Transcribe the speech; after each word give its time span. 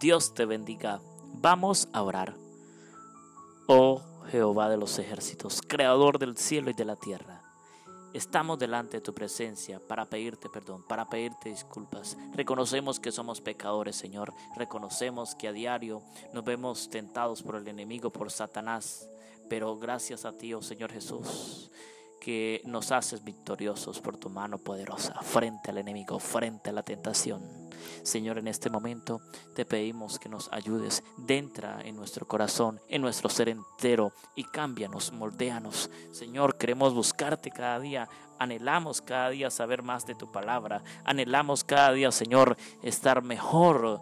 Dios 0.00 0.32
te 0.32 0.46
bendiga. 0.46 1.00
Vamos 1.34 1.86
a 1.92 2.02
orar. 2.02 2.34
Oh 3.66 4.00
Jehová 4.30 4.70
de 4.70 4.78
los 4.78 4.98
ejércitos, 4.98 5.60
creador 5.60 6.18
del 6.18 6.38
cielo 6.38 6.70
y 6.70 6.72
de 6.72 6.86
la 6.86 6.96
tierra. 6.96 7.42
Estamos 8.14 8.58
delante 8.58 8.98
de 8.98 9.00
tu 9.02 9.12
presencia 9.12 9.80
para 9.86 10.06
pedirte 10.06 10.48
perdón, 10.48 10.82
para 10.86 11.10
pedirte 11.10 11.50
disculpas. 11.50 12.16
Reconocemos 12.32 13.00
que 13.00 13.12
somos 13.12 13.42
pecadores, 13.42 13.96
Señor. 13.96 14.32
Reconocemos 14.56 15.34
que 15.34 15.48
a 15.48 15.52
diario 15.52 16.02
nos 16.32 16.44
vemos 16.44 16.88
tentados 16.88 17.42
por 17.42 17.56
el 17.56 17.68
enemigo, 17.68 18.10
por 18.10 18.30
Satanás. 18.30 19.10
Pero 19.50 19.78
gracias 19.78 20.24
a 20.24 20.32
ti, 20.32 20.54
oh 20.54 20.62
Señor 20.62 20.90
Jesús, 20.90 21.70
que 22.22 22.62
nos 22.64 22.92
haces 22.92 23.24
victoriosos 23.24 24.00
por 24.00 24.16
tu 24.16 24.30
mano 24.30 24.56
poderosa 24.56 25.12
frente 25.22 25.72
al 25.72 25.78
enemigo, 25.78 26.20
frente 26.20 26.70
a 26.70 26.72
la 26.72 26.84
tentación. 26.84 27.42
Señor, 28.04 28.38
en 28.38 28.46
este 28.46 28.70
momento 28.70 29.20
te 29.56 29.64
pedimos 29.64 30.20
que 30.20 30.28
nos 30.28 30.48
ayudes, 30.52 31.02
entra 31.26 31.80
en 31.82 31.96
nuestro 31.96 32.24
corazón, 32.28 32.80
en 32.88 33.02
nuestro 33.02 33.28
ser 33.28 33.48
entero 33.48 34.12
y 34.36 34.44
cámbianos, 34.44 35.12
moldéanos. 35.12 35.90
Señor, 36.12 36.58
queremos 36.58 36.94
buscarte 36.94 37.50
cada 37.50 37.80
día, 37.80 38.08
anhelamos 38.38 39.02
cada 39.02 39.30
día 39.30 39.50
saber 39.50 39.82
más 39.82 40.06
de 40.06 40.14
tu 40.14 40.30
palabra, 40.30 40.84
anhelamos 41.04 41.64
cada 41.64 41.90
día, 41.90 42.12
Señor, 42.12 42.56
estar 42.82 43.22
mejor 43.22 44.00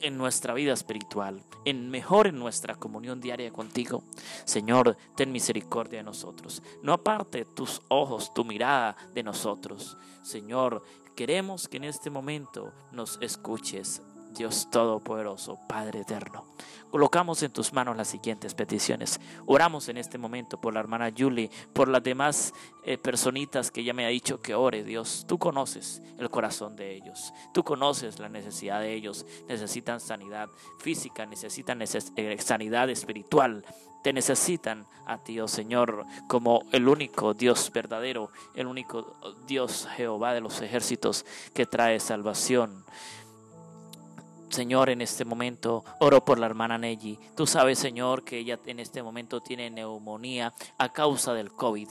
en 0.00 0.16
nuestra 0.16 0.54
vida 0.54 0.72
espiritual, 0.72 1.42
en 1.64 1.90
mejor 1.90 2.26
en 2.26 2.38
nuestra 2.38 2.74
comunión 2.74 3.20
diaria 3.20 3.50
contigo. 3.52 4.02
Señor, 4.44 4.96
ten 5.16 5.32
misericordia 5.32 5.98
de 5.98 6.04
nosotros. 6.04 6.62
No 6.82 6.92
aparte 6.92 7.44
tus 7.44 7.82
ojos, 7.88 8.32
tu 8.34 8.44
mirada 8.44 8.96
de 9.14 9.22
nosotros. 9.22 9.96
Señor, 10.22 10.82
Queremos 11.18 11.66
que 11.66 11.78
en 11.78 11.82
este 11.82 12.10
momento 12.10 12.72
nos 12.92 13.18
escuches, 13.20 14.02
Dios 14.38 14.68
Todopoderoso, 14.70 15.58
Padre 15.68 16.00
Eterno. 16.00 16.46
Colocamos 16.90 17.42
en 17.42 17.52
tus 17.52 17.72
manos 17.72 17.96
las 17.96 18.08
siguientes 18.08 18.54
peticiones. 18.54 19.20
Oramos 19.46 19.88
en 19.88 19.98
este 19.98 20.16
momento 20.16 20.58
por 20.60 20.72
la 20.72 20.80
hermana 20.80 21.12
Julie, 21.16 21.50
por 21.72 21.88
las 21.88 22.02
demás 22.02 22.54
eh, 22.84 22.96
personitas 22.96 23.70
que 23.70 23.82
ya 23.82 23.92
me 23.92 24.06
ha 24.06 24.08
dicho 24.08 24.40
que 24.40 24.54
ore, 24.54 24.84
Dios. 24.84 25.24
Tú 25.28 25.38
conoces 25.38 26.00
el 26.18 26.30
corazón 26.30 26.76
de 26.76 26.94
ellos. 26.94 27.34
Tú 27.52 27.64
conoces 27.64 28.20
la 28.20 28.28
necesidad 28.28 28.80
de 28.80 28.94
ellos. 28.94 29.26
Necesitan 29.48 30.00
sanidad 30.00 30.48
física, 30.78 31.26
necesitan 31.26 31.82
eh, 31.82 32.38
sanidad 32.38 32.88
espiritual, 32.88 33.64
te 34.02 34.12
necesitan 34.12 34.86
a 35.04 35.18
ti, 35.18 35.40
oh 35.40 35.48
Señor, 35.48 36.06
como 36.28 36.62
el 36.72 36.88
único 36.88 37.34
Dios 37.34 37.72
verdadero, 37.72 38.30
el 38.54 38.68
único 38.68 39.16
Dios 39.46 39.88
Jehová 39.96 40.32
de 40.32 40.40
los 40.40 40.62
ejércitos 40.62 41.26
que 41.52 41.66
trae 41.66 41.98
salvación. 41.98 42.84
Señor, 44.50 44.88
en 44.88 45.02
este 45.02 45.24
momento 45.24 45.84
oro 46.00 46.24
por 46.24 46.38
la 46.38 46.46
hermana 46.46 46.78
Nelly. 46.78 47.18
Tú 47.36 47.46
sabes, 47.46 47.78
Señor, 47.78 48.24
que 48.24 48.38
ella 48.38 48.58
en 48.66 48.80
este 48.80 49.02
momento 49.02 49.42
tiene 49.42 49.70
neumonía 49.70 50.52
a 50.78 50.92
causa 50.92 51.34
del 51.34 51.52
COVID. 51.52 51.88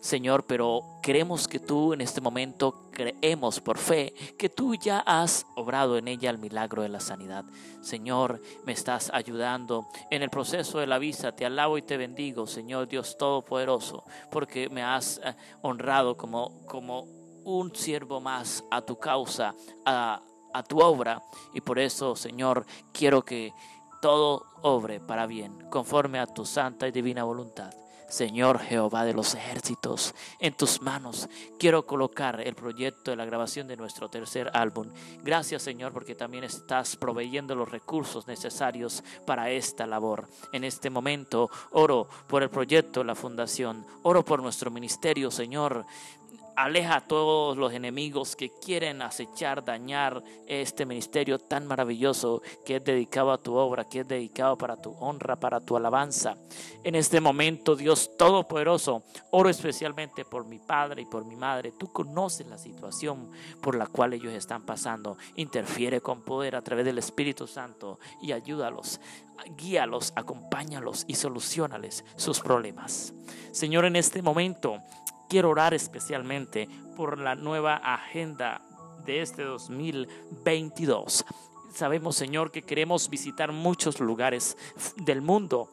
Señor, 0.00 0.44
pero 0.46 0.82
queremos 1.02 1.46
que 1.46 1.60
tú 1.60 1.92
en 1.92 2.00
este 2.00 2.20
momento 2.20 2.90
creemos 2.90 3.60
por 3.60 3.78
fe 3.78 4.12
que 4.36 4.48
tú 4.48 4.74
ya 4.74 5.00
has 5.00 5.46
obrado 5.54 5.96
en 5.98 6.08
ella 6.08 6.30
el 6.30 6.38
milagro 6.38 6.82
de 6.82 6.88
la 6.88 7.00
sanidad. 7.00 7.44
Señor, 7.80 8.40
me 8.64 8.72
estás 8.72 9.10
ayudando 9.14 9.88
en 10.10 10.22
el 10.22 10.30
proceso 10.30 10.80
de 10.80 10.86
la 10.86 10.98
visa. 10.98 11.32
Te 11.32 11.46
alabo 11.46 11.78
y 11.78 11.82
te 11.82 11.96
bendigo, 11.96 12.46
Señor 12.46 12.88
Dios 12.88 13.16
Todopoderoso, 13.16 14.04
porque 14.30 14.68
me 14.68 14.82
has 14.82 15.20
eh, 15.24 15.34
honrado 15.62 16.16
como, 16.16 16.66
como 16.66 17.06
un 17.44 17.74
siervo 17.74 18.20
más 18.20 18.64
a 18.70 18.82
tu 18.82 18.98
causa, 18.98 19.54
a 19.84 20.22
a 20.52 20.62
tu 20.62 20.80
obra. 20.80 21.22
Y 21.54 21.60
por 21.60 21.78
eso, 21.78 22.16
Señor, 22.16 22.64
quiero 22.92 23.24
que 23.24 23.52
todo 24.00 24.46
obre 24.62 25.00
para 25.00 25.26
bien, 25.26 25.68
conforme 25.70 26.18
a 26.18 26.26
tu 26.26 26.44
santa 26.46 26.88
y 26.88 26.92
divina 26.92 27.24
voluntad. 27.24 27.70
Señor 28.10 28.58
Jehová 28.58 29.04
de 29.04 29.14
los 29.14 29.34
ejércitos, 29.34 30.14
en 30.40 30.56
tus 30.56 30.82
manos 30.82 31.28
quiero 31.60 31.86
colocar 31.86 32.40
el 32.40 32.56
proyecto 32.56 33.12
de 33.12 33.16
la 33.16 33.24
grabación 33.24 33.68
de 33.68 33.76
nuestro 33.76 34.10
tercer 34.10 34.50
álbum. 34.52 34.88
Gracias 35.22 35.62
Señor 35.62 35.92
porque 35.92 36.16
también 36.16 36.42
estás 36.42 36.96
proveyendo 36.96 37.54
los 37.54 37.70
recursos 37.70 38.26
necesarios 38.26 39.04
para 39.26 39.50
esta 39.50 39.86
labor. 39.86 40.28
En 40.52 40.64
este 40.64 40.90
momento 40.90 41.50
oro 41.70 42.08
por 42.26 42.42
el 42.42 42.50
proyecto, 42.50 43.04
la 43.04 43.14
fundación, 43.14 43.86
oro 44.02 44.24
por 44.24 44.42
nuestro 44.42 44.72
ministerio 44.72 45.30
Señor. 45.30 45.86
Aleja 46.62 46.96
a 46.96 47.00
todos 47.00 47.56
los 47.56 47.72
enemigos 47.72 48.36
que 48.36 48.50
quieren 48.50 49.00
acechar, 49.00 49.64
dañar 49.64 50.22
este 50.46 50.84
ministerio 50.84 51.38
tan 51.38 51.66
maravilloso 51.66 52.42
que 52.66 52.76
es 52.76 52.84
dedicado 52.84 53.32
a 53.32 53.38
tu 53.38 53.54
obra, 53.54 53.88
que 53.88 54.00
es 54.00 54.08
dedicado 54.08 54.58
para 54.58 54.76
tu 54.76 54.90
honra, 55.00 55.36
para 55.36 55.60
tu 55.60 55.78
alabanza. 55.78 56.36
En 56.84 56.96
este 56.96 57.18
momento, 57.18 57.76
Dios 57.76 58.10
Todopoderoso, 58.18 59.04
oro 59.30 59.48
especialmente 59.48 60.26
por 60.26 60.44
mi 60.44 60.58
padre 60.58 61.00
y 61.00 61.06
por 61.06 61.24
mi 61.24 61.34
madre. 61.34 61.72
Tú 61.72 61.90
conoces 61.90 62.46
la 62.46 62.58
situación 62.58 63.30
por 63.62 63.74
la 63.74 63.86
cual 63.86 64.12
ellos 64.12 64.34
están 64.34 64.66
pasando. 64.66 65.16
Interfiere 65.36 66.02
con 66.02 66.20
poder 66.20 66.56
a 66.56 66.62
través 66.62 66.84
del 66.84 66.98
Espíritu 66.98 67.46
Santo 67.46 67.98
y 68.20 68.32
ayúdalos 68.32 69.00
guíalos, 69.56 70.12
acompáñalos 70.16 71.06
y 71.08 71.14
solucionales 71.14 72.04
sus 72.16 72.40
problemas. 72.40 73.14
Señor, 73.52 73.86
en 73.86 73.96
este 73.96 74.20
momento 74.20 74.82
quiero 75.30 75.50
orar 75.50 75.72
especialmente 75.72 76.68
por 76.96 77.18
la 77.18 77.36
nueva 77.36 77.76
agenda 77.76 78.60
de 79.06 79.22
este 79.22 79.44
2022. 79.44 81.24
Sabemos, 81.72 82.16
Señor, 82.16 82.50
que 82.50 82.62
queremos 82.62 83.08
visitar 83.08 83.52
muchos 83.52 84.00
lugares 84.00 84.58
del 84.96 85.22
mundo, 85.22 85.70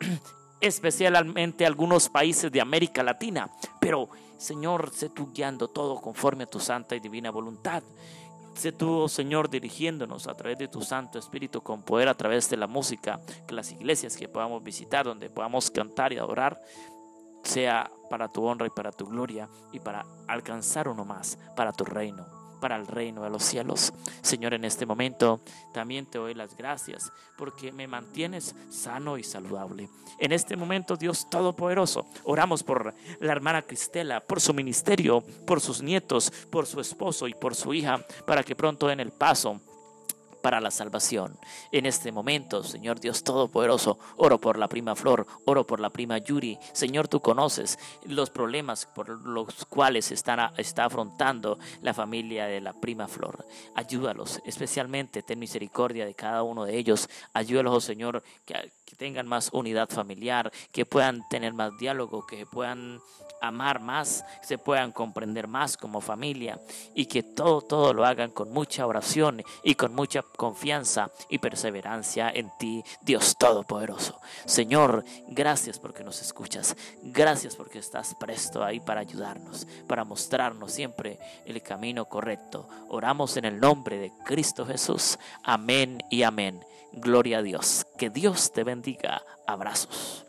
especialmente 0.60 1.64
algunos 1.64 2.08
países 2.08 2.50
de 2.50 2.60
América 2.60 3.04
Latina, 3.04 3.48
pero, 3.80 4.08
Señor, 4.38 4.90
sé 4.92 5.08
tú 5.08 5.30
guiando 5.32 5.68
todo 5.68 6.00
conforme 6.00 6.44
a 6.44 6.50
tu 6.50 6.58
santa 6.58 6.96
y 6.96 7.00
divina 7.00 7.30
voluntad. 7.30 7.84
Sé 8.54 8.72
tú, 8.72 9.08
Señor, 9.08 9.50
dirigiéndonos 9.50 10.26
a 10.26 10.34
través 10.34 10.58
de 10.58 10.66
tu 10.66 10.82
Santo 10.82 11.18
Espíritu 11.18 11.60
con 11.60 11.82
poder 11.82 12.08
a 12.08 12.14
través 12.14 12.50
de 12.50 12.56
la 12.56 12.66
música, 12.66 13.20
que 13.46 13.54
las 13.54 13.70
iglesias 13.70 14.16
que 14.16 14.28
podamos 14.28 14.64
visitar, 14.64 15.04
donde 15.04 15.30
podamos 15.30 15.70
cantar 15.70 16.12
y 16.12 16.16
adorar, 16.16 16.60
sea 17.46 17.90
para 18.10 18.28
tu 18.28 18.44
honra 18.44 18.66
y 18.66 18.70
para 18.70 18.92
tu 18.92 19.06
gloria 19.06 19.48
y 19.72 19.80
para 19.80 20.04
alcanzar 20.26 20.88
uno 20.88 21.04
más 21.04 21.38
para 21.56 21.72
tu 21.72 21.84
reino, 21.84 22.26
para 22.60 22.76
el 22.76 22.86
reino 22.86 23.22
de 23.22 23.30
los 23.30 23.42
cielos. 23.42 23.92
Señor, 24.22 24.54
en 24.54 24.64
este 24.64 24.86
momento 24.86 25.40
también 25.72 26.06
te 26.06 26.18
doy 26.18 26.34
las 26.34 26.56
gracias 26.56 27.12
porque 27.36 27.72
me 27.72 27.86
mantienes 27.86 28.54
sano 28.70 29.18
y 29.18 29.22
saludable. 29.22 29.88
En 30.18 30.32
este 30.32 30.56
momento, 30.56 30.96
Dios 30.96 31.28
Todopoderoso, 31.28 32.06
oramos 32.24 32.62
por 32.62 32.94
la 33.20 33.32
hermana 33.32 33.62
Cristela, 33.62 34.20
por 34.20 34.40
su 34.40 34.54
ministerio, 34.54 35.22
por 35.46 35.60
sus 35.60 35.82
nietos, 35.82 36.32
por 36.50 36.66
su 36.66 36.80
esposo 36.80 37.28
y 37.28 37.34
por 37.34 37.54
su 37.54 37.74
hija, 37.74 38.04
para 38.26 38.42
que 38.42 38.56
pronto 38.56 38.86
den 38.86 39.00
el 39.00 39.12
paso 39.12 39.60
para 40.46 40.60
la 40.60 40.70
salvación. 40.70 41.36
En 41.72 41.86
este 41.86 42.12
momento, 42.12 42.62
Señor 42.62 43.00
Dios 43.00 43.24
Todopoderoso, 43.24 43.98
oro 44.16 44.40
por 44.40 44.58
la 44.58 44.68
prima 44.68 44.94
Flor, 44.94 45.26
oro 45.44 45.66
por 45.66 45.80
la 45.80 45.90
prima 45.90 46.18
Yuri. 46.18 46.56
Señor, 46.72 47.08
tú 47.08 47.18
conoces 47.18 47.80
los 48.04 48.30
problemas 48.30 48.86
por 48.86 49.08
los 49.26 49.64
cuales 49.64 50.12
está 50.12 50.52
afrontando 50.84 51.58
la 51.82 51.92
familia 51.94 52.46
de 52.46 52.60
la 52.60 52.74
prima 52.74 53.08
Flor. 53.08 53.44
Ayúdalos, 53.74 54.40
especialmente 54.44 55.24
ten 55.24 55.40
misericordia 55.40 56.06
de 56.06 56.14
cada 56.14 56.44
uno 56.44 56.64
de 56.64 56.78
ellos. 56.78 57.10
Ayúdalos, 57.32 57.82
Señor, 57.82 58.22
que, 58.44 58.70
que 58.84 58.94
tengan 58.94 59.26
más 59.26 59.50
unidad 59.52 59.88
familiar, 59.88 60.52
que 60.70 60.86
puedan 60.86 61.28
tener 61.28 61.54
más 61.54 61.76
diálogo, 61.76 62.24
que 62.24 62.46
puedan 62.46 63.00
amar 63.40 63.80
más, 63.80 64.24
se 64.42 64.58
puedan 64.58 64.92
comprender 64.92 65.46
más 65.48 65.76
como 65.76 66.00
familia 66.00 66.60
y 66.94 67.06
que 67.06 67.22
todo, 67.22 67.60
todo 67.60 67.92
lo 67.92 68.04
hagan 68.04 68.30
con 68.30 68.52
mucha 68.52 68.86
oración 68.86 69.42
y 69.62 69.74
con 69.74 69.94
mucha 69.94 70.22
confianza 70.36 71.10
y 71.28 71.38
perseverancia 71.38 72.30
en 72.30 72.50
ti, 72.58 72.84
Dios 73.00 73.36
Todopoderoso. 73.36 74.20
Señor, 74.44 75.04
gracias 75.28 75.78
porque 75.78 76.04
nos 76.04 76.20
escuchas, 76.22 76.76
gracias 77.02 77.56
porque 77.56 77.78
estás 77.78 78.14
presto 78.14 78.62
ahí 78.62 78.80
para 78.80 79.00
ayudarnos, 79.00 79.66
para 79.86 80.04
mostrarnos 80.04 80.72
siempre 80.72 81.18
el 81.44 81.62
camino 81.62 82.04
correcto. 82.04 82.68
Oramos 82.88 83.36
en 83.36 83.46
el 83.46 83.58
nombre 83.58 83.98
de 83.98 84.12
Cristo 84.24 84.66
Jesús. 84.66 85.18
Amén 85.42 86.02
y 86.10 86.22
amén. 86.22 86.64
Gloria 86.92 87.38
a 87.38 87.42
Dios. 87.42 87.86
Que 87.98 88.10
Dios 88.10 88.52
te 88.52 88.64
bendiga. 88.64 89.22
Abrazos. 89.46 90.25